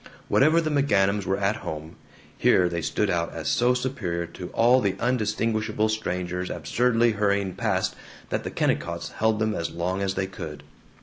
Whatever 0.29 0.59
the 0.61 0.71
McGanums 0.71 1.27
were 1.27 1.37
at 1.37 1.57
home, 1.57 1.95
here 2.35 2.67
they 2.67 2.81
stood 2.81 3.07
out 3.11 3.31
as 3.35 3.47
so 3.49 3.75
superior 3.75 4.25
to 4.25 4.47
all 4.47 4.81
the 4.81 4.95
undistinguishable 4.99 5.89
strangers 5.89 6.49
absurdly 6.49 7.11
hurrying 7.11 7.53
past 7.53 7.95
that 8.29 8.43
the 8.43 8.49
Kennicotts 8.49 9.09
held 9.11 9.37
them 9.37 9.53
as 9.53 9.69
long 9.69 10.01
as 10.01 10.15
they 10.15 10.25
could. 10.25 10.63